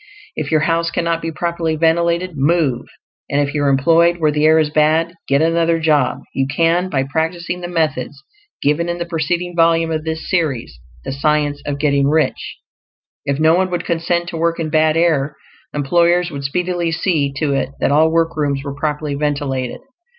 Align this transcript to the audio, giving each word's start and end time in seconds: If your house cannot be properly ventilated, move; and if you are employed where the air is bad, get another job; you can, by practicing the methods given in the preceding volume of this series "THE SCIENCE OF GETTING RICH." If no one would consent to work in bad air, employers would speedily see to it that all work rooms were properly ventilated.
If 0.35 0.49
your 0.49 0.61
house 0.61 0.89
cannot 0.89 1.21
be 1.21 1.31
properly 1.31 1.75
ventilated, 1.75 2.31
move; 2.35 2.87
and 3.29 3.39
if 3.39 3.53
you 3.53 3.61
are 3.63 3.69
employed 3.69 4.17
where 4.17 4.31
the 4.31 4.45
air 4.45 4.57
is 4.57 4.71
bad, 4.71 5.13
get 5.27 5.43
another 5.43 5.79
job; 5.79 6.21
you 6.33 6.47
can, 6.47 6.89
by 6.89 7.03
practicing 7.03 7.61
the 7.61 7.67
methods 7.67 8.23
given 8.63 8.89
in 8.89 8.97
the 8.97 9.05
preceding 9.05 9.55
volume 9.55 9.91
of 9.91 10.03
this 10.03 10.27
series 10.27 10.79
"THE 11.05 11.11
SCIENCE 11.11 11.61
OF 11.67 11.77
GETTING 11.77 12.07
RICH." 12.07 12.57
If 13.27 13.39
no 13.39 13.53
one 13.53 13.69
would 13.69 13.85
consent 13.85 14.27
to 14.29 14.37
work 14.37 14.59
in 14.59 14.71
bad 14.71 14.97
air, 14.97 15.35
employers 15.71 16.31
would 16.31 16.45
speedily 16.45 16.91
see 16.91 17.31
to 17.33 17.53
it 17.53 17.69
that 17.79 17.91
all 17.91 18.09
work 18.09 18.35
rooms 18.35 18.63
were 18.63 18.73
properly 18.73 19.13
ventilated. 19.13 19.81